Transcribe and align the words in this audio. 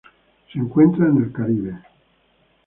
Se 0.51 0.57
encuentra 0.57 1.05
en 1.05 1.17
el 1.17 1.31
Caribe. 1.31 1.77